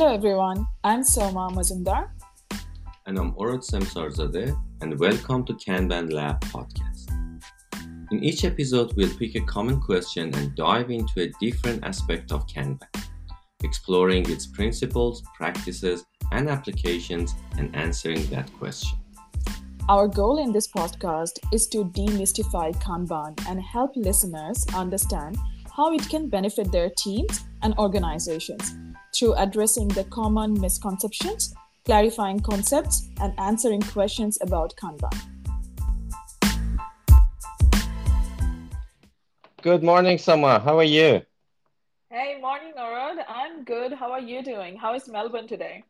[0.00, 2.08] Hello everyone, I'm Soma Mazumdar.
[3.04, 7.10] And I'm Orod Semsarzadeh, and welcome to Kanban Lab podcast.
[8.10, 12.46] In each episode, we'll pick a common question and dive into a different aspect of
[12.46, 12.80] Kanban,
[13.62, 18.98] exploring its principles, practices, and applications, and answering that question.
[19.90, 25.36] Our goal in this podcast is to demystify Kanban and help listeners understand
[25.76, 28.72] how it can benefit their teams and organizations
[29.14, 35.14] through addressing the common misconceptions, clarifying concepts, and answering questions about Kanban.
[39.62, 40.58] Good morning, Soma.
[40.58, 41.22] How are you?
[42.10, 43.22] Hey, morning, Orod.
[43.28, 43.92] I'm good.
[43.92, 44.76] How are you doing?
[44.76, 45.84] How is Melbourne today?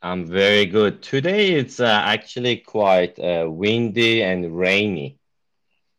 [0.00, 1.02] I'm very good.
[1.02, 5.18] Today it's uh, actually quite uh, windy and rainy.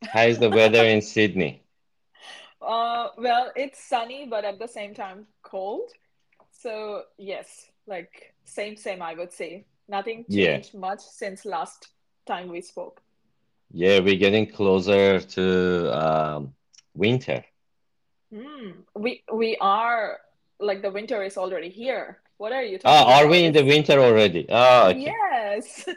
[0.03, 1.63] How is the weather in Sydney?
[2.61, 5.91] Uh, well, it's sunny, but at the same time cold.
[6.61, 9.01] So yes, like same, same.
[9.01, 10.79] I would say nothing changed yeah.
[10.79, 11.87] much since last
[12.25, 13.01] time we spoke.
[13.71, 16.53] Yeah, we're getting closer to um,
[16.93, 17.45] winter.
[18.33, 20.19] Mm, we we are
[20.59, 22.19] like the winter is already here.
[22.37, 24.45] What are you talking oh, are we in the winter already?
[24.49, 24.99] Oh, okay.
[24.99, 25.87] yes,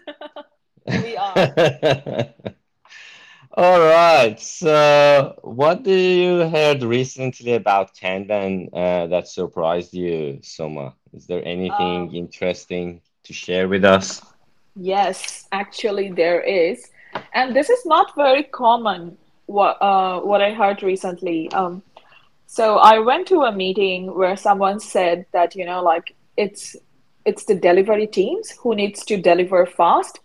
[0.87, 2.35] we are.
[3.55, 4.41] All right.
[4.41, 10.95] So, what do you heard recently about Kanban uh, that surprised you, Soma?
[11.13, 14.23] Is there anything um, interesting to share with us?
[14.75, 16.89] Yes, actually, there is,
[17.35, 19.19] and this is not very common.
[19.45, 21.53] What uh, what I heard recently.
[21.53, 21.83] Um,
[22.47, 26.75] so I went to a meeting where someone said that you know, like it's
[27.27, 30.21] it's the delivery teams who needs to deliver fast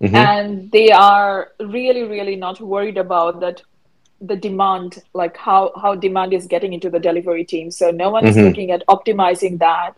[0.00, 0.14] mm-hmm.
[0.14, 3.62] and they are really really not worried about that
[4.20, 8.24] the demand like how how demand is getting into the delivery team so no one
[8.24, 8.38] mm-hmm.
[8.38, 9.92] is looking at optimizing that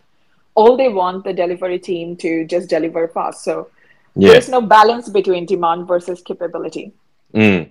[0.53, 3.69] all they want the delivery team to just deliver fast so
[4.15, 4.31] yeah.
[4.31, 6.91] there's no balance between demand versus capability
[7.33, 7.67] mm.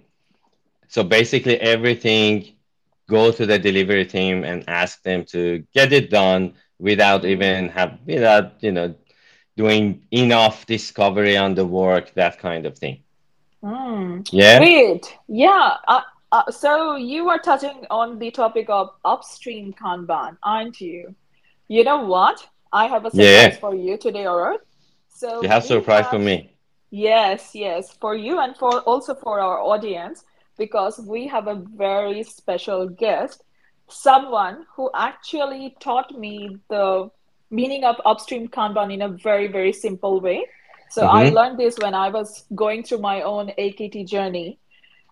[0.89, 2.53] so basically everything
[3.09, 7.99] go to the delivery team and ask them to get it done without even have
[8.07, 8.95] without you know
[9.61, 12.97] doing enough discovery on the work that kind of thing.
[13.63, 14.27] Mm.
[14.33, 14.59] yeah?
[14.59, 16.01] Great yeah uh,
[16.33, 21.15] uh, so you are touching on the topic of upstream kanban aren't you?
[21.69, 22.39] You know what?
[22.73, 23.65] I have a surprise yeah.
[23.65, 24.65] for you today alright
[25.21, 26.37] so you have a surprise have, for me.
[26.91, 30.25] Yes yes for you and for also for our audience
[30.57, 33.45] because we have a very special guest
[33.89, 37.11] someone who actually taught me the
[37.51, 40.47] meaning of upstream Kanban in a very, very simple way.
[40.91, 41.17] So mm-hmm.
[41.17, 44.59] I learned this when I was going through my own AKT journey.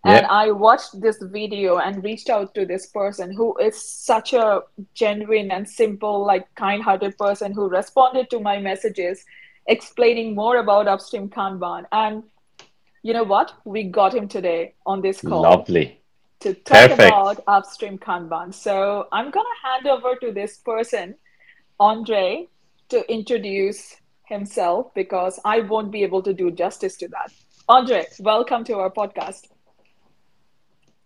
[0.04, 4.62] And I watched this video and reached out to this person who is such a
[4.94, 9.25] genuine and simple, like kind hearted person who responded to my messages
[9.66, 11.84] explaining more about upstream Kanban.
[11.93, 12.22] And
[13.03, 13.53] you know what?
[13.65, 15.43] We got him today on this call.
[15.43, 15.98] Lovely
[16.41, 17.00] to talk Perfect.
[17.00, 18.54] about upstream Kanban.
[18.54, 21.16] So I'm going to hand over to this person,
[21.81, 22.49] Andre,
[22.89, 27.33] to introduce himself because I won't be able to do justice to that.
[27.69, 29.47] Andre, welcome to our podcast.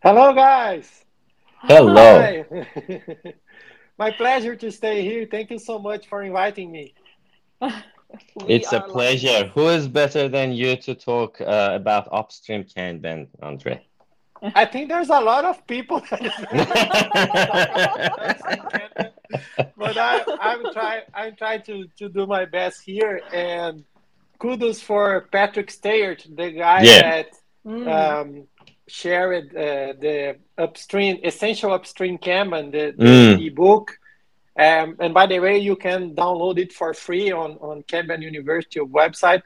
[0.03, 1.05] Hello, guys.
[1.61, 2.45] Hello.
[3.99, 5.29] My pleasure to stay here.
[5.31, 6.95] Thank you so much for inviting me.
[8.49, 9.51] it's a pleasure.
[9.55, 13.85] Who is better than you to talk uh, about upstream Kanban, Andre?
[14.43, 16.03] I think there's a lot of people.
[19.77, 21.03] but I, I'm trying.
[21.15, 23.21] I'm trying to to do my best here.
[23.33, 23.85] And
[24.39, 27.03] kudos for Patrick Steyaert, the guy yeah.
[27.03, 27.31] that
[27.67, 27.87] mm.
[27.89, 28.47] um,
[28.89, 33.47] shared uh, the upstream essential upstream Kanban, the, the mm.
[33.47, 33.99] ebook.
[34.59, 38.81] Um, and by the way, you can download it for free on on Kanban University
[38.81, 39.43] website.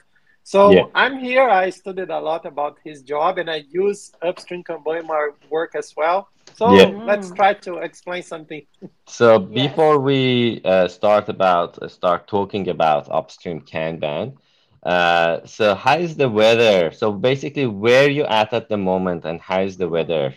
[0.46, 0.84] So yeah.
[0.94, 1.48] I'm here.
[1.48, 5.74] I studied a lot about his job, and I use upstream Kanban in my work
[5.74, 6.28] as well.
[6.54, 6.86] So yeah.
[7.10, 8.64] let's try to explain something.
[9.08, 14.36] So before we uh, start about uh, start talking about upstream Kanban,
[14.84, 16.92] uh, so how is the weather?
[16.92, 20.32] So basically, where you at at the moment, and how is the weather?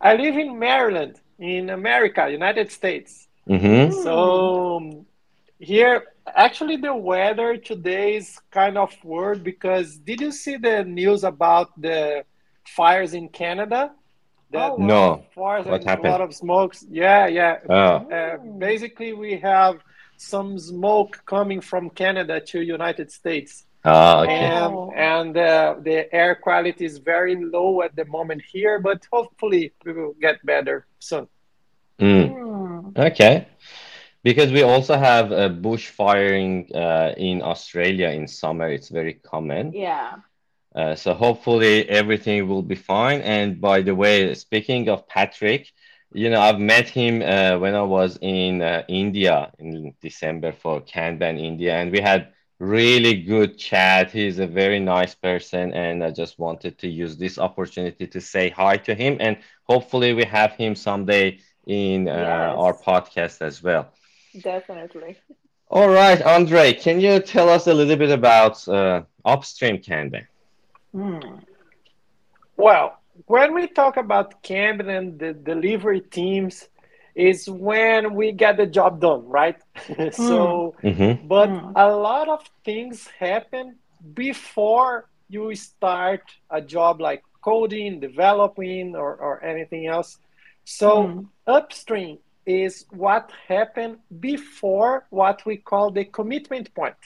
[0.00, 3.28] I live in Maryland, in America, United States.
[3.48, 4.02] Mm-hmm.
[4.02, 5.06] So
[5.60, 6.02] here
[6.34, 11.80] actually the weather today is kind of weird because did you see the news about
[11.80, 12.24] the
[12.66, 13.92] fires in Canada?
[14.50, 15.24] That oh, no.
[15.34, 16.08] Fires what happened?
[16.08, 16.84] A lot of smokes.
[16.88, 17.58] Yeah, yeah.
[17.68, 17.74] Oh.
[17.74, 19.80] Uh, basically, we have
[20.16, 23.64] some smoke coming from Canada to United States.
[23.84, 24.32] Oh, okay.
[24.32, 29.72] And, and uh, the air quality is very low at the moment here, but hopefully
[29.84, 31.28] we will get better soon.
[32.00, 32.96] Mm.
[32.96, 33.46] Okay.
[34.26, 38.68] Because we also have a bush firing uh, in Australia in summer.
[38.68, 39.72] It's very common.
[39.72, 40.16] Yeah.
[40.74, 43.20] Uh, so hopefully everything will be fine.
[43.20, 45.70] And by the way, speaking of Patrick,
[46.12, 50.80] you know, I've met him uh, when I was in uh, India in December for
[50.80, 54.10] Kanban India, and we had really good chat.
[54.10, 58.50] He's a very nice person, and I just wanted to use this opportunity to say
[58.50, 59.36] hi to him, and
[59.70, 61.38] hopefully we have him someday
[61.68, 62.54] in uh, yes.
[62.56, 63.92] our podcast as well.
[64.42, 65.16] Definitely.
[65.68, 70.26] All right, Andre, can you tell us a little bit about uh, upstream Kanban?
[70.92, 71.18] Hmm.
[72.56, 76.68] Well, when we talk about Kanban and the delivery teams,
[77.16, 79.56] is when we get the job done, right?
[80.12, 81.26] so, mm-hmm.
[81.26, 81.72] but mm.
[81.74, 83.76] a lot of things happen
[84.12, 90.18] before you start a job like coding, developing, or, or anything else.
[90.64, 91.26] So, mm.
[91.46, 96.96] upstream is what happened before what we call the commitment point.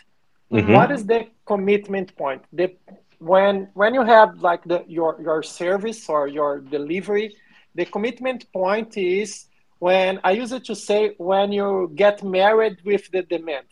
[0.52, 0.72] Mm-hmm.
[0.72, 2.42] What is the commitment point?
[2.52, 2.75] The
[3.19, 7.37] when when you have like the your your service or your delivery,
[7.75, 9.46] the commitment point is
[9.78, 13.66] when I use it to say when you get married with the demand.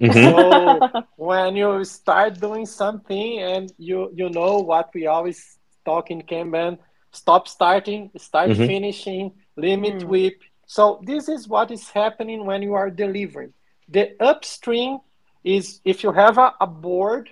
[0.00, 0.90] Mm-hmm.
[0.90, 6.22] So when you start doing something and you you know what we always talk in
[6.22, 6.78] Kanban,
[7.12, 8.66] stop starting, start mm-hmm.
[8.66, 10.04] finishing, limit mm.
[10.04, 10.40] WIP.
[10.76, 13.52] So this is what is happening when you are delivering.
[13.88, 14.98] The upstream
[15.42, 17.28] is if you have a, a board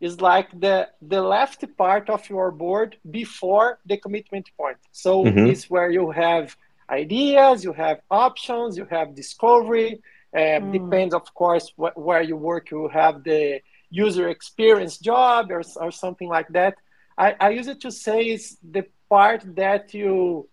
[0.00, 4.78] is like the the left part of your board before the commitment point.
[4.90, 5.46] So mm-hmm.
[5.50, 6.56] it's where you have
[7.02, 10.02] ideas, you have options, you have discovery.
[10.34, 10.72] Uh, mm.
[10.72, 12.72] Depends, of course, wh- where you work.
[12.72, 13.60] You have the
[13.90, 16.74] user experience job or, or something like that.
[17.16, 20.48] I, I use it to say it's the part that you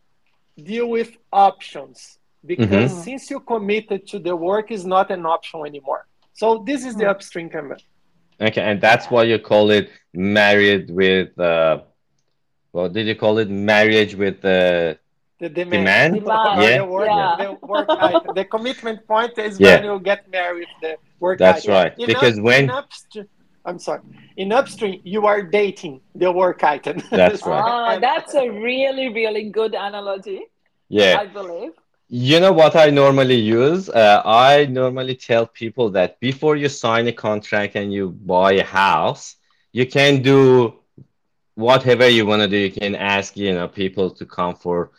[0.55, 3.01] deal with options because mm-hmm.
[3.01, 6.07] since you committed to the work is not an option anymore.
[6.33, 7.09] So this is the mm.
[7.09, 7.81] upstream Kanban.
[8.39, 11.81] Okay, and that's why you call it married with uh
[12.71, 13.49] what did you call it?
[13.49, 14.95] Marriage with uh
[15.39, 15.71] the demand.
[15.71, 16.15] demand.
[16.15, 16.61] demand.
[16.61, 16.77] Yeah.
[16.77, 17.35] The, work, yeah.
[17.39, 18.35] the work item.
[18.35, 19.75] The commitment point is yeah.
[19.75, 21.73] when you get married with the work That's item.
[21.73, 21.93] right.
[21.99, 23.27] In because up, when upstream,
[23.65, 24.01] I'm sorry.
[24.37, 27.03] In upstream, you are dating the work item.
[27.11, 27.97] That's right.
[27.97, 30.41] Oh, that's a really, really good analogy.
[30.89, 31.17] Yeah.
[31.19, 31.73] I believe.
[32.09, 33.89] You know what I normally use?
[33.89, 38.63] Uh, I normally tell people that before you sign a contract and you buy a
[38.63, 39.35] house,
[39.73, 40.75] you can do
[41.55, 42.57] whatever you want to do.
[42.57, 44.91] You can ask, you know, people to come for,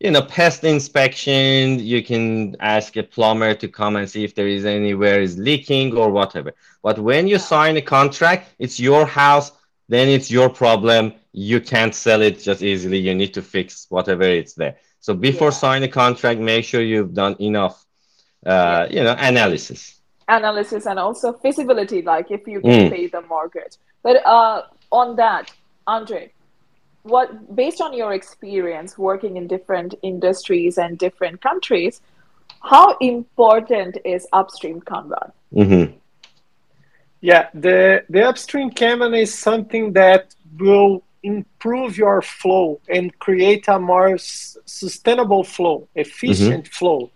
[0.00, 1.78] you know, pest inspection.
[1.78, 5.96] You can ask a plumber to come and see if there is anywhere is leaking
[5.96, 6.52] or whatever.
[6.82, 9.52] But when you sign a contract, it's your house.
[9.88, 11.14] Then it's your problem.
[11.32, 12.98] You can't sell it just easily.
[12.98, 14.76] You need to fix whatever it's there.
[15.00, 15.62] So before yeah.
[15.62, 17.84] signing a contract, make sure you've done enough,
[18.44, 18.96] uh, yeah.
[18.96, 20.00] you know, analysis.
[20.28, 22.90] Analysis and also feasibility, like if you can mm.
[22.90, 23.76] pay the mortgage.
[24.02, 24.62] But uh,
[24.92, 25.50] on that,
[25.86, 26.32] Andre,
[27.02, 32.00] what based on your experience working in different industries and different countries,
[32.62, 35.32] how important is upstream Kanban?
[35.52, 35.96] Mm-hmm.
[37.20, 43.78] Yeah, the the upstream Kanban is something that will improve your flow and create a
[43.78, 46.72] more s- sustainable flow, efficient mm-hmm.
[46.72, 47.10] flow,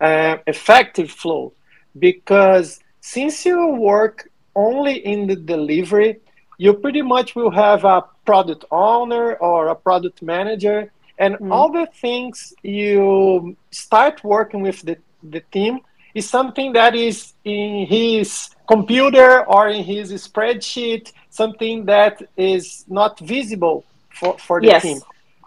[0.00, 1.52] uh, effective flow.
[1.98, 6.20] Because since you work only in the delivery,
[6.58, 11.52] you pretty much will have a product owner or a product manager, and mm.
[11.52, 15.80] all the things you start working with the, the team
[16.14, 23.18] is something that is in his computer or in his spreadsheet, something that is not
[23.18, 24.82] visible for, for the yes.
[24.82, 25.00] team.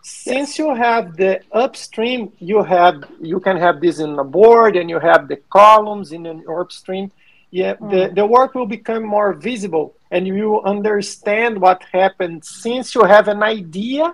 [0.04, 0.60] Since yes.
[0.60, 5.00] you have the upstream, you have you can have this in a board and you
[5.00, 7.12] have the columns in an upstream.
[7.52, 7.90] Yeah, mm.
[7.92, 13.28] the, the work will become more visible and you understand what happened since you have
[13.30, 14.14] an idea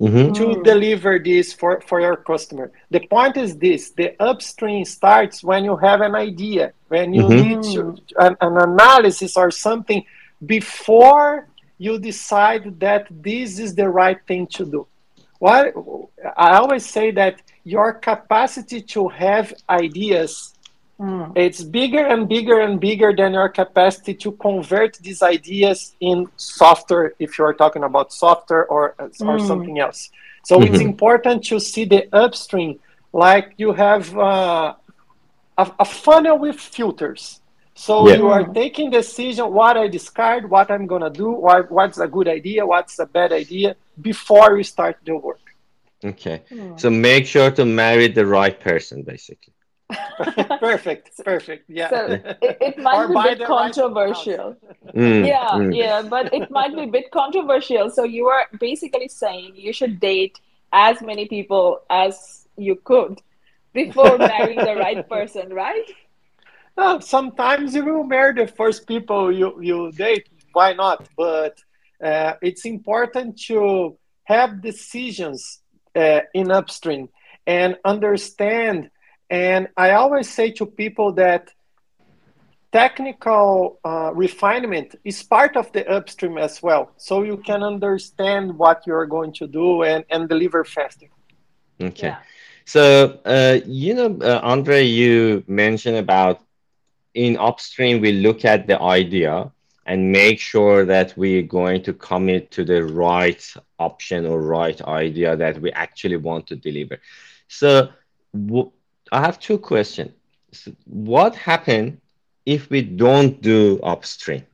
[0.00, 0.32] mm-hmm.
[0.32, 0.64] to mm.
[0.64, 2.72] deliver this for, for your customer.
[2.90, 7.60] The point is this the upstream starts when you have an idea, when you mm-hmm.
[7.60, 10.04] need to, an, an analysis or something
[10.46, 14.86] before you decide that this is the right thing to do.
[15.38, 15.74] What
[16.36, 20.52] I always say that your capacity to have ideas
[21.02, 21.32] Mm.
[21.34, 27.14] It's bigger and bigger and bigger than your capacity to convert these ideas in software,
[27.18, 29.46] if you're talking about software or, or mm.
[29.46, 30.10] something else.
[30.44, 30.72] So mm-hmm.
[30.74, 32.78] it's important to see the upstream
[33.12, 34.74] like you have uh,
[35.58, 37.40] a, a, funnel with filters.
[37.74, 38.16] So yeah.
[38.16, 42.28] you are taking decision what I discard, what I'm gonna do, what, what's a good
[42.28, 45.40] idea, what's a bad idea before you start the work.
[46.04, 46.42] Okay.
[46.50, 46.78] Mm.
[46.78, 49.54] So make sure to marry the right person, basically.
[50.60, 51.68] perfect, perfect.
[51.68, 51.90] Yeah.
[51.90, 52.06] So
[52.40, 54.56] it, it might be a bit controversial.
[54.84, 55.76] Right mm, yeah, mm.
[55.76, 57.90] yeah, but it might be a bit controversial.
[57.90, 60.40] So you are basically saying you should date
[60.72, 63.20] as many people as you could
[63.72, 65.84] before marrying the right person, right?
[66.76, 70.28] No, sometimes you will marry the first people you, you date.
[70.52, 71.08] Why not?
[71.16, 71.58] But
[72.02, 75.60] uh, it's important to have decisions
[75.94, 77.08] uh, in upstream
[77.46, 78.90] and understand.
[79.28, 81.50] And I always say to people that
[82.72, 86.90] technical uh, refinement is part of the upstream as well.
[86.96, 91.06] So you can understand what you're going to do and, and deliver faster.
[91.80, 92.08] Okay.
[92.08, 92.18] Yeah.
[92.64, 96.40] So, uh, you know, uh, Andre, you mentioned about
[97.14, 99.50] in upstream, we look at the idea
[99.86, 105.36] and make sure that we're going to commit to the right option or right idea
[105.36, 107.00] that we actually want to deliver.
[107.48, 107.88] So
[109.12, 110.12] I have two questions.
[110.52, 112.00] So what happened
[112.46, 114.44] if we don't do upstream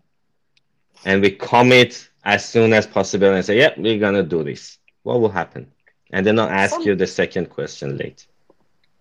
[1.04, 4.78] and we commit as soon as possible and say, yeah, we're going to do this?
[5.02, 5.70] What will happen?
[6.12, 8.26] And then I'll ask Some, you the second question later.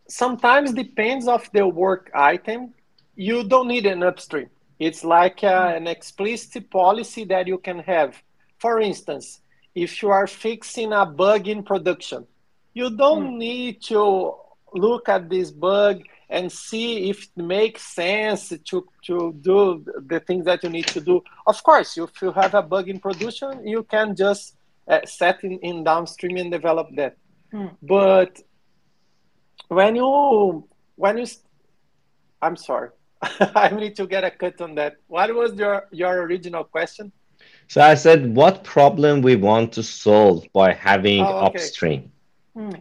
[0.07, 2.73] Sometimes depends of the work item.
[3.17, 8.21] You don't need an upstream it's like uh, an explicit policy that you can have.
[8.59, 9.41] For instance,
[9.74, 12.27] if you are fixing a bug in production,
[12.74, 13.38] you don't mm.
[13.38, 14.36] need to
[14.74, 20.45] look at this bug and see if it makes sense to, to do the things
[20.45, 21.24] that you need to do.
[21.47, 24.57] Of course, if you have a bug in production, you can just
[24.88, 27.17] uh, set in, in downstream and develop that.
[27.51, 27.75] Mm.
[27.81, 28.41] But
[29.69, 31.25] when you when you
[32.41, 32.89] I'm sorry
[33.55, 34.97] I need to get a cut on that.
[35.07, 37.12] What was your your original question?
[37.67, 41.45] So I said, what problem we want to solve by having oh, okay.
[41.45, 42.12] upstream?
[42.55, 42.71] Hmm.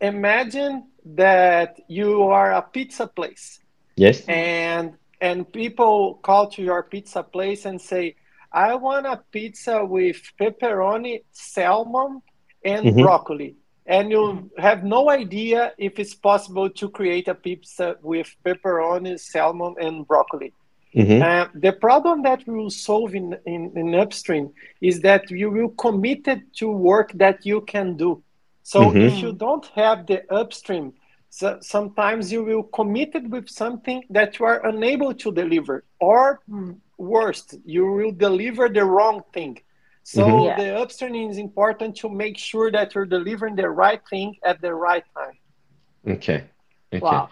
[0.00, 3.60] Imagine that you are a pizza place.
[3.96, 4.22] Yes.
[4.26, 8.16] And and people call to your pizza place and say,
[8.52, 12.22] I want a pizza with pepperoni, salmon,
[12.64, 13.02] and mm-hmm.
[13.02, 13.56] broccoli
[13.86, 19.74] and you have no idea if it's possible to create a pizza with pepperoni, salmon,
[19.80, 20.52] and broccoli.
[20.94, 21.22] Mm-hmm.
[21.22, 25.70] Uh, the problem that we will solve in, in, in, upstream is that you will
[25.70, 28.22] committed to work that you can do.
[28.62, 28.98] So mm-hmm.
[28.98, 30.92] if you don't have the upstream,
[31.30, 36.76] so sometimes you will committed with something that you are unable to deliver, or mm,
[36.96, 39.58] worst, you will deliver the wrong thing.
[40.04, 40.44] So mm-hmm.
[40.44, 40.56] yeah.
[40.56, 44.74] the upstream is important to make sure that you're delivering the right thing at the
[44.74, 45.38] right time.
[46.06, 46.44] Okay.
[46.92, 47.00] Okay.
[47.00, 47.30] Wow.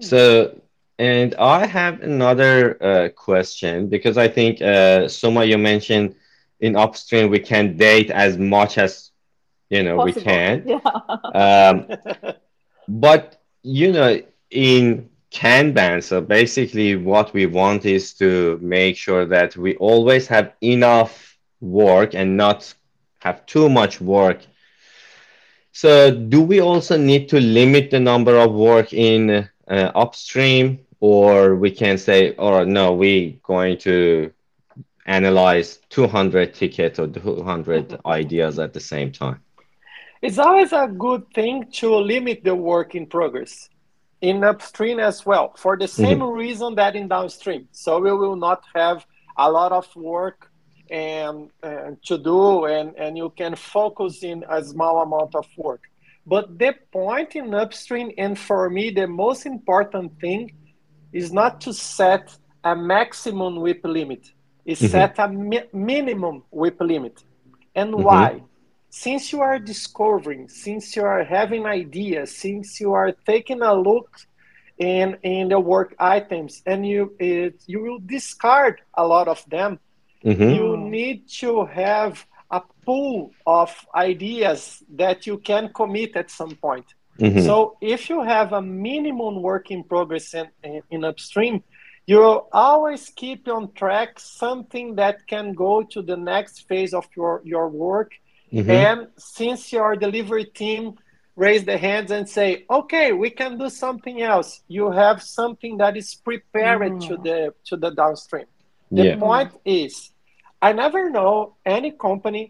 [0.00, 0.60] So,
[0.98, 6.16] and I have another uh, question because I think uh, Soma, you mentioned
[6.58, 9.12] in upstream we can date as much as
[9.70, 10.20] you know Possible.
[10.20, 10.64] we can.
[10.66, 10.80] Yeah.
[11.34, 11.88] Um,
[12.88, 14.20] but you know,
[14.50, 20.52] in Kanban, so basically what we want is to make sure that we always have
[20.60, 21.33] enough
[21.64, 22.72] work and not
[23.20, 24.40] have too much work.
[25.72, 31.56] So do we also need to limit the number of work in uh, upstream or
[31.56, 34.32] we can say, or no, we going to
[35.06, 39.40] analyze 200 tickets or 200 ideas at the same time?
[40.22, 43.68] It's always a good thing to limit the work in progress
[44.20, 46.38] in upstream as well for the same mm-hmm.
[46.38, 47.68] reason that in downstream.
[47.72, 49.04] So we will not have
[49.36, 50.50] a lot of work
[50.94, 55.82] and, and to do and, and you can focus in a small amount of work
[56.24, 60.52] but the point in upstream and for me the most important thing
[61.12, 64.30] is not to set a maximum WIP limit
[64.64, 64.92] is mm-hmm.
[64.92, 67.24] set a mi- minimum WIP limit
[67.74, 68.04] and mm-hmm.
[68.04, 68.42] why
[68.88, 74.10] since you are discovering since you are having ideas since you are taking a look
[74.78, 79.78] in in the work items and you it, you will discard a lot of them
[80.24, 80.50] mm-hmm.
[80.50, 86.86] you need to have a pool of ideas that you can commit at some point.
[87.18, 87.40] Mm-hmm.
[87.40, 91.62] So if you have a minimum work in progress in, in, in upstream,
[92.06, 92.20] you
[92.52, 97.68] always keep on track something that can go to the next phase of your, your
[97.68, 98.12] work.
[98.52, 98.70] Mm-hmm.
[98.70, 100.98] And since your delivery team
[101.36, 105.96] raise the hands and say, okay, we can do something else, you have something that
[105.96, 107.08] is prepared mm.
[107.08, 108.46] to the to the downstream.
[108.92, 109.16] The yeah.
[109.16, 110.10] point is
[110.68, 111.34] I never know
[111.76, 112.44] any company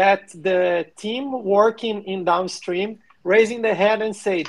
[0.00, 1.24] that the team
[1.58, 2.90] working in downstream
[3.24, 4.46] raising the head and said,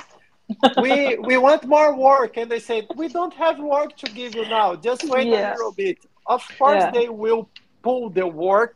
[0.84, 0.94] we
[1.28, 4.68] we want more work and they said we don't have work to give you now
[4.88, 5.54] just wait yes.
[5.54, 6.90] a little bit of course yeah.
[6.90, 7.48] they will
[7.84, 8.74] pull the work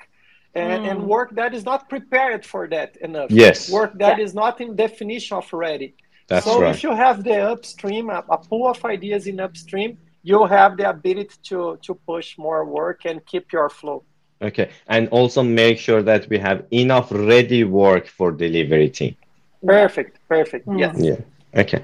[0.54, 0.90] and, mm.
[0.90, 4.24] and, work that is not prepared for that enough yes work that yeah.
[4.24, 5.90] is not in definition of ready
[6.28, 6.74] That's so right.
[6.74, 10.88] if you have the upstream, a, a pool of ideas in upstream, you have the
[10.88, 14.04] ability to to push more work and keep your flow.
[14.42, 19.16] Okay, and also make sure that we have enough ready work for delivery team.
[19.64, 20.66] Perfect, perfect.
[20.66, 20.78] Mm.
[20.78, 20.96] Yes.
[20.98, 21.60] Yeah.
[21.60, 21.82] Okay.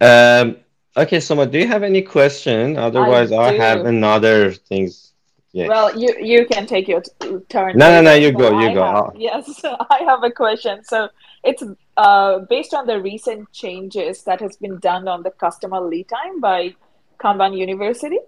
[0.00, 0.56] Um,
[0.96, 2.76] okay, Soma, do you have any question?
[2.76, 3.58] Otherwise, I, do.
[3.60, 5.12] have another things.
[5.52, 5.68] Yeah.
[5.68, 7.02] Well, you you can take your
[7.50, 7.76] turn.
[7.76, 8.82] No, no, no, you but go, you I go.
[8.82, 10.82] have- I'll- yes, I have a question.
[10.82, 11.08] So
[11.44, 11.62] it's
[11.96, 16.40] uh, based on the recent changes that has been done on the customer lead time
[16.40, 16.74] by
[17.20, 18.18] Kanban University.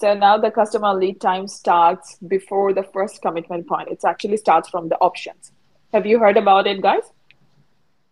[0.00, 3.88] So now the customer lead time starts before the first commitment point.
[3.88, 5.52] It actually starts from the options.
[5.92, 7.02] Have you heard about it, guys?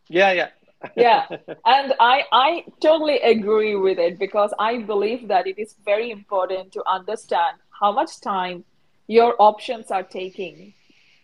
[0.09, 0.49] Yeah, yeah.
[0.97, 1.27] yeah
[1.65, 6.73] and i i totally agree with it because i believe that it is very important
[6.73, 8.65] to understand how much time
[9.07, 10.75] your options are taking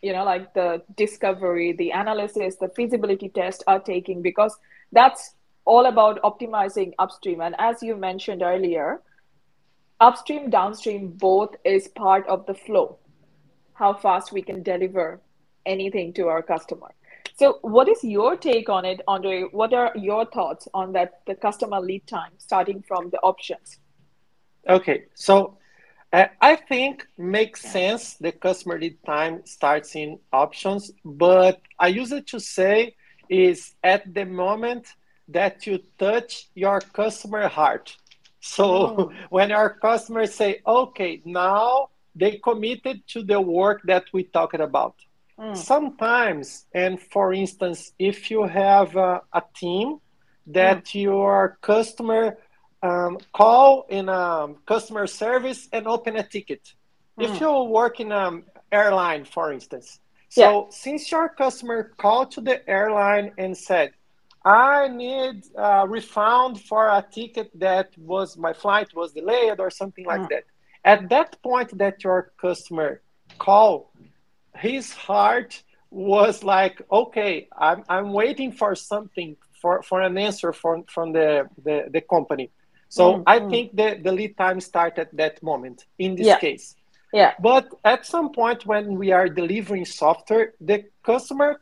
[0.03, 4.57] you know like the discovery the analysis the feasibility test are taking because
[4.93, 5.35] that's
[5.65, 9.01] all about optimizing upstream and as you mentioned earlier
[10.01, 12.99] upstream downstream both is part of the flow
[13.75, 15.21] how fast we can deliver
[15.67, 16.93] anything to our customer
[17.39, 19.45] so, what is your take on it, Andre?
[19.45, 23.79] What are your thoughts on that the customer lead time starting from the options?
[24.69, 25.57] Okay, so
[26.13, 28.15] uh, I think makes sense.
[28.15, 32.97] The customer lead time starts in options, but I use it to say
[33.29, 34.89] is at the moment
[35.29, 37.97] that you touch your customer heart.
[38.41, 39.13] So Oh.
[39.31, 44.97] when our customers say, "Okay, now they committed to the work that we talked about,"
[45.39, 45.57] Mm.
[45.57, 49.99] sometimes and for instance if you have a, a team
[50.47, 52.37] that your customer
[52.83, 56.75] um, call in a customer service and open a ticket
[57.19, 57.41] if Mm.
[57.41, 63.33] you work in an airline for instance so since your customer called to the airline
[63.39, 63.91] and said
[64.45, 70.05] i need a refund for a ticket that was my flight was delayed or something
[70.07, 70.29] like Mm.
[70.29, 70.45] that
[70.85, 73.01] at that point that your customer
[73.39, 73.91] call
[74.57, 80.85] his heart was like, okay, I'm, I'm waiting for something for, for an answer from,
[80.85, 82.51] from the, the, the company.
[82.89, 83.51] So Mm, I mm.
[83.51, 86.37] think the, the lead time started at that moment in this Yeah.
[86.37, 86.77] case.
[87.13, 87.33] Yeah.
[87.39, 91.61] But at some point when we are delivering software, the customer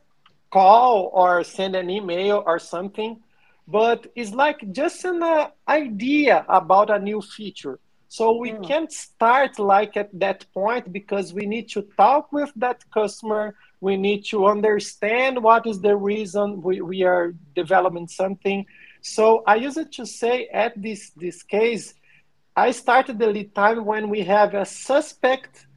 [0.51, 3.19] call or send an email or something,
[3.67, 7.79] but it's like just an uh, idea about a new feature.
[8.07, 8.61] So we Mm.
[8.67, 13.55] can't start like at that point because we need to talk with that customer.
[13.81, 18.65] We need to understand what is the reason we, we are developing something.
[19.01, 21.93] So I use it to say at this this case,
[22.55, 25.67] I started the lead time when we have a suspect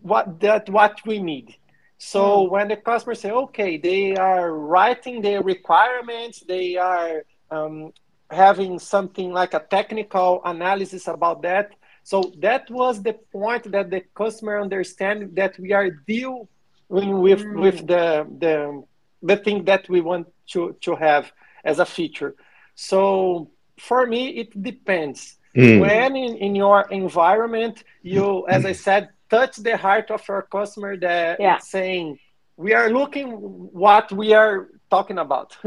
[0.00, 1.56] what that what we need.
[1.98, 7.92] So when the customer say, okay, they are writing their requirements, they are um,
[8.30, 11.70] having something like a technical analysis about that.
[12.02, 16.48] So that was the point that the customer understand that we are dealing
[16.88, 17.60] with Mm.
[17.60, 18.82] with the the
[19.22, 21.32] the thing that we want to to have
[21.64, 22.34] as a feature.
[22.74, 25.80] So for me, it depends Mm.
[25.80, 30.96] when in, in your environment you as i said touch the heart of your customer
[30.98, 31.58] that Yeah.
[31.58, 32.18] saying
[32.56, 33.30] we are looking
[33.72, 35.56] what we are talking about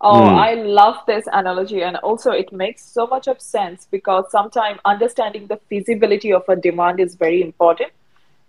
[0.00, 0.34] Oh, Mm.
[0.34, 1.82] I love this analogy.
[1.82, 6.56] And also, it makes so much of sense because sometimes understanding the feasibility of a
[6.56, 7.92] demand is very important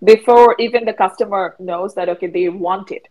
[0.04, 3.08] before even the customer knows that, okay, they want it.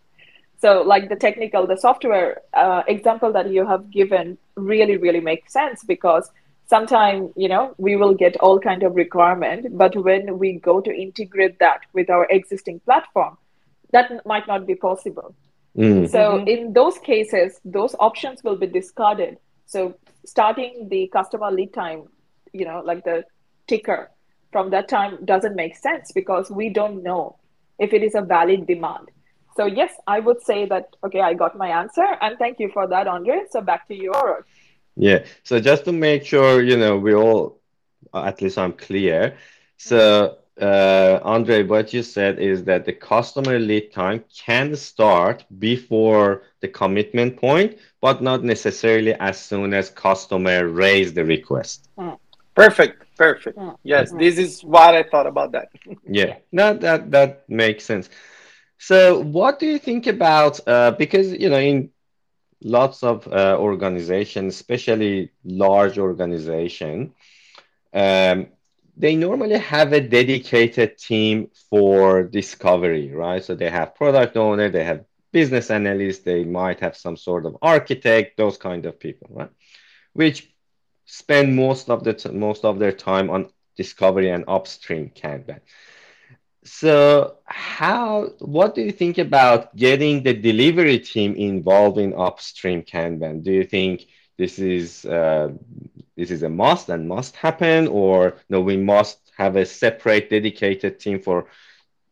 [0.59, 5.53] So, like the technical, the software uh, example that you have given really, really makes
[5.53, 6.29] sense because
[6.67, 10.91] sometimes, you know, we will get all kind of requirement, but when we go to
[10.93, 13.37] integrate that with our existing platform,
[13.91, 15.33] that might not be possible.
[15.77, 16.09] Mm.
[16.09, 16.47] So Mhm.
[16.47, 19.37] in those cases, those options will be discarded.
[19.65, 22.03] So starting the customer lead time,
[22.53, 23.25] you know, like the
[23.67, 24.11] ticker
[24.51, 27.35] from that time doesn't make sense because we don't know
[27.79, 29.09] if it is a valid demand.
[29.55, 32.87] So yes, I would say that okay, I got my answer, and thank you for
[32.87, 33.41] that, Andre.
[33.51, 34.43] So back to you, Aurora.
[34.97, 35.25] Yeah.
[35.43, 37.61] So just to make sure, you know, we all,
[38.13, 39.37] uh, at least I'm clear.
[39.77, 46.43] So, uh, Andre, what you said is that the customer lead time can start before
[46.61, 51.89] the commitment point, but not necessarily as soon as customer raise the request.
[52.55, 53.75] perfect perfect Mm.
[53.83, 54.19] yes Mhm.
[54.19, 55.69] this is what i thought about that
[56.07, 58.09] Yeah, no, that that makes sense.
[58.77, 61.89] So, what do you think about uh, because you know in
[62.63, 67.13] lots of uh, organizations, especially large organization,
[67.93, 68.47] um,
[68.95, 73.43] they normally have a dedicated team for discovery, right?
[73.43, 77.57] So they have product owner, they have business analysts, they might have some sort of
[77.61, 79.49] architect, those kind of people, right?
[80.13, 80.51] Which
[81.05, 85.59] spend most of the t- most of their time on discovery and upstream Kanban.
[86.67, 88.33] So, how?
[88.39, 93.41] What do you think about getting the delivery team involved in upstream Kanban?
[93.41, 95.53] Do you think this is uh,
[96.17, 98.59] this is a must and must happen, or no?
[98.59, 101.47] We must have a separate, dedicated team for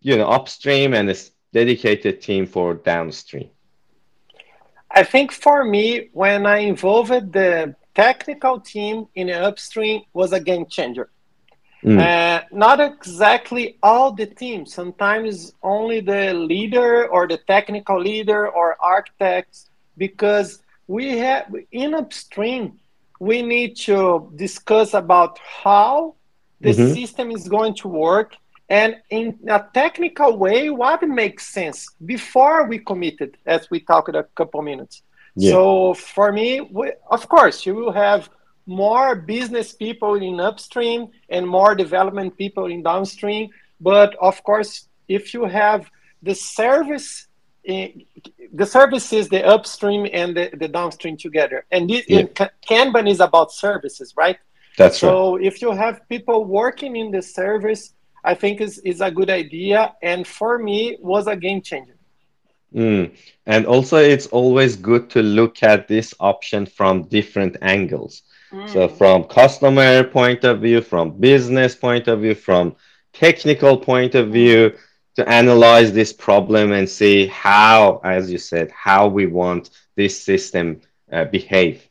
[0.01, 1.15] you know upstream and a
[1.51, 3.49] dedicated team for downstream.
[4.89, 10.65] I think for me, when I involved the technical team in upstream, was a game
[10.67, 11.09] changer
[11.85, 11.99] Mm.
[12.01, 14.73] Uh, not exactly all the teams.
[14.73, 22.79] Sometimes only the leader or the technical leader or architects, because we have in upstream,
[23.19, 26.15] we need to discuss about how
[26.59, 26.93] the mm-hmm.
[26.93, 28.35] system is going to work
[28.69, 34.23] and in a technical way what makes sense before we committed as we talked a
[34.35, 35.03] couple minutes
[35.35, 35.51] yeah.
[35.51, 38.29] so for me we, of course you will have
[38.65, 43.49] more business people in upstream and more development people in downstream.
[43.79, 45.89] But of course, if you have
[46.23, 47.27] the service,
[47.67, 47.89] eh,
[48.53, 52.23] the services, the upstream and the, the downstream together, and this, yeah.
[52.67, 54.37] Kanban is about services, right?
[54.77, 55.45] That's so right.
[55.45, 59.93] if you have people working in the service, I think is is a good idea,
[60.01, 61.95] and for me was a game changer.
[62.73, 63.15] Mm.
[63.45, 68.23] And also, it's always good to look at this option from different angles.
[68.67, 72.75] So from customer point of view, from business point of view, from
[73.13, 74.73] technical point of view,
[75.15, 80.81] to analyze this problem and see how, as you said, how we want this system
[81.11, 81.87] uh, behave.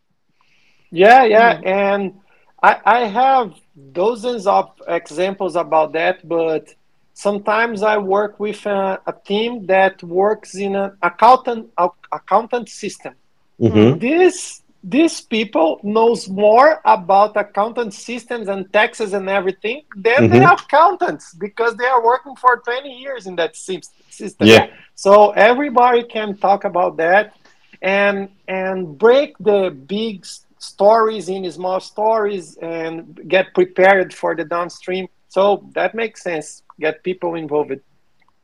[0.91, 1.67] Yeah, yeah, mm.
[1.67, 2.21] and
[2.63, 3.55] I, I have
[3.93, 6.75] dozens of examples about that, but
[7.15, 11.71] sometimes I work with a, a team that works in an accountant
[12.13, 13.15] accountant system.
[13.61, 13.99] Mm-hmm.
[13.99, 20.39] This these people knows more about accountant systems and taxes and everything than mm-hmm.
[20.39, 24.47] the accountants because they are working for 20 years in that system.
[24.47, 24.67] Yeah.
[24.95, 27.35] So everybody can talk about that
[27.81, 30.27] and and break the big
[30.59, 35.09] stories in small stories and get prepared for the downstream.
[35.29, 36.63] So that makes sense.
[36.79, 37.81] Get people involved.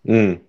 [0.07, 0.41] Mm.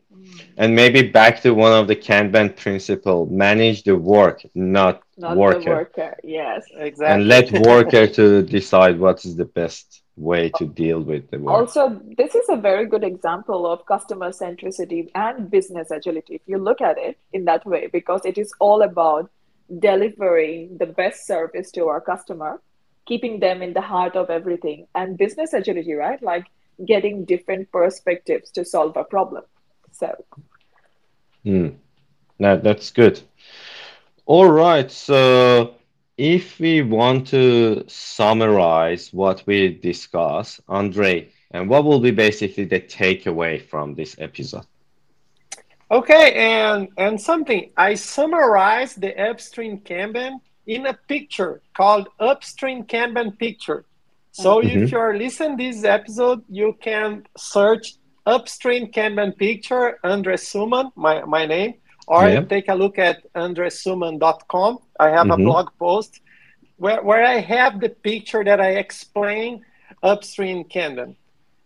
[0.57, 5.71] And maybe back to one of the Kanban principle, manage the work, not, not worker.
[5.71, 6.17] worker.
[6.23, 7.13] Yes, exactly.
[7.13, 11.55] And let worker to decide what is the best way to deal with the work.
[11.55, 16.57] Also, this is a very good example of customer centricity and business agility if you
[16.57, 19.29] look at it in that way, because it is all about
[19.79, 22.61] delivering the best service to our customer,
[23.05, 26.21] keeping them in the heart of everything, and business agility, right?
[26.21, 26.45] Like
[26.85, 29.43] getting different perspectives to solve a problem.
[30.01, 30.25] So,
[31.45, 31.75] mm.
[32.39, 33.21] no, that's good.
[34.25, 34.89] All right.
[34.89, 35.75] So,
[36.17, 42.81] if we want to summarize what we discussed, Andre, and what will be basically the
[42.81, 44.65] takeaway from this episode?
[45.91, 53.37] Okay, and and something I summarized the upstream Kanban in a picture called upstream Kanban
[53.37, 53.85] picture.
[54.31, 54.83] So mm-hmm.
[54.83, 61.45] if you're listening this episode, you can search upstream Kanban picture, Andres Suman, my, my
[61.45, 61.75] name,
[62.07, 62.41] or yeah.
[62.41, 64.79] take a look at andresuman.com.
[64.99, 65.41] I have mm-hmm.
[65.41, 66.21] a blog post
[66.77, 69.63] where, where I have the picture that I explain
[70.03, 71.15] upstream Kanban.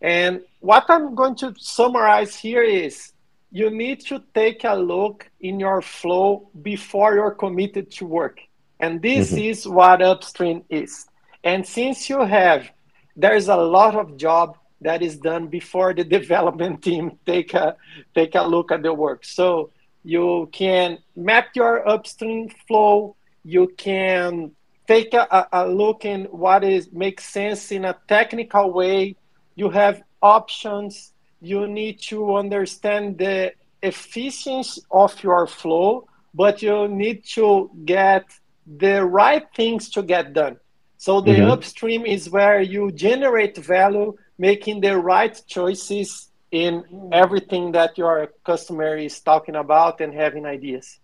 [0.02, 3.14] And what I'm going to summarize here is
[3.52, 8.40] you need to take a look in your flow before you're committed to work.
[8.80, 9.40] And this mm-hmm.
[9.40, 11.08] is what upstream is.
[11.44, 12.70] And since you have,
[13.16, 17.76] there's a lot of job that is done before the development team take a
[18.14, 19.26] take a look at the work.
[19.26, 19.72] So
[20.04, 23.16] you can map your upstream flow.
[23.44, 24.52] You can
[24.88, 29.16] take a, a look in what is makes sense in a technical way.
[29.56, 31.14] You have options.
[31.42, 38.26] You need to understand the efficiency of your flow, but you need to get
[38.66, 40.58] the right things to get done.
[40.98, 41.52] So the mm-hmm.
[41.52, 48.98] upstream is where you generate value making the right choices in everything that your customer
[48.98, 51.00] is talking about and having ideas.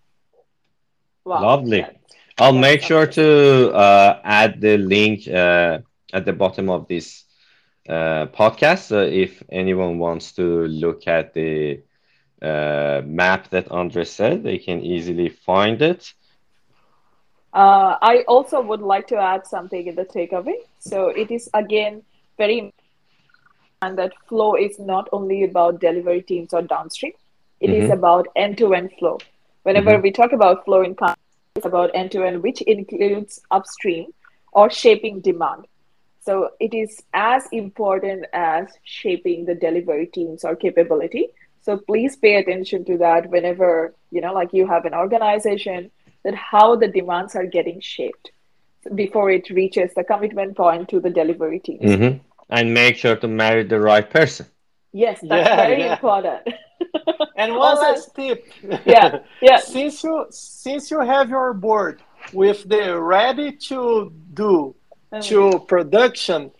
[1.26, 1.42] Wow.
[1.42, 1.86] Lovely.
[2.38, 5.80] I'll make sure to uh, add the link uh,
[6.14, 7.26] at the bottom of this
[7.90, 11.82] uh, podcast so if anyone wants to look at the
[12.42, 16.14] uh, map that Andre said, they can easily find it.
[17.54, 20.56] Uh, I also would like to add something in the takeaway.
[20.80, 22.04] So it is again
[22.38, 22.74] very
[23.82, 27.14] and that flow is not only about delivery teams or downstream
[27.60, 27.84] it mm-hmm.
[27.84, 29.18] is about end-to-end flow
[29.64, 30.02] Whenever mm-hmm.
[30.02, 31.18] we talk about flow in companies,
[31.56, 34.14] it's about end to end, which includes upstream
[34.54, 35.68] or shaping demand.
[36.22, 41.28] So it is as important as shaping the delivery teams or capability.
[41.62, 45.92] So please pay attention to that whenever, you know, like you have an organization,
[46.24, 48.32] that how the demands are getting shaped
[48.96, 51.82] before it reaches the commitment point to the delivery teams.
[51.82, 52.18] Mm-hmm.
[52.52, 54.46] And make sure to marry the right person.
[54.94, 55.94] Yes, that's yeah, very yeah.
[55.94, 56.48] important.
[57.38, 58.46] and one last tip.
[58.86, 59.58] Yeah, yeah.
[59.58, 62.02] since you since you have your board
[62.34, 64.76] with the ready to do
[65.14, 65.24] mm.
[65.24, 66.52] to production,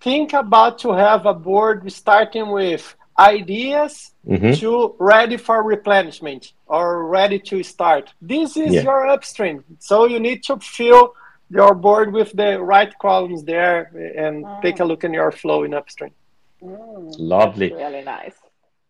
[0.00, 4.52] think about to have a board starting with ideas mm-hmm.
[4.54, 8.12] to ready for replenishment or ready to start.
[8.20, 8.82] This is yeah.
[8.82, 9.64] your upstream.
[9.78, 11.14] So you need to fill
[11.52, 13.82] your board with the right columns there
[14.16, 14.62] and mm.
[14.62, 16.12] take a look in your flow in upstream.
[16.62, 17.72] Mm, Lovely.
[17.72, 18.34] really nice.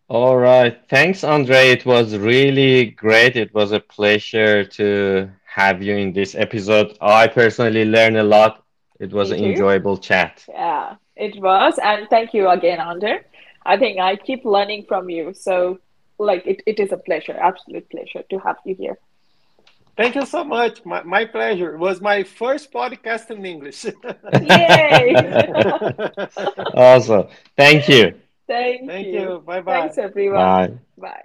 [0.08, 0.78] All right.
[0.88, 1.70] Thanks, Andre.
[1.70, 3.34] It was really great.
[3.36, 6.96] It was a pleasure to have you in this episode.
[7.00, 8.62] I personally learned a lot.
[9.00, 9.50] It was Me an too.
[9.50, 10.44] enjoyable chat.
[10.48, 11.78] Yeah, it was.
[11.82, 13.20] And thank you again, Andre.
[13.64, 15.32] I think I keep learning from you.
[15.34, 15.78] So,
[16.18, 18.98] like, it, it is a pleasure, absolute pleasure to have you here.
[19.96, 20.84] Thank you so much.
[20.84, 21.74] My, my pleasure.
[21.74, 23.84] It was my first podcast in English.
[23.84, 25.14] Yay!
[26.74, 27.28] awesome.
[27.56, 28.14] Thank you.
[28.46, 29.20] Thank, Thank you.
[29.20, 29.42] you.
[29.46, 29.80] Bye bye.
[29.80, 30.38] Thanks, everyone.
[30.38, 30.78] Bye.
[30.98, 31.22] Bye.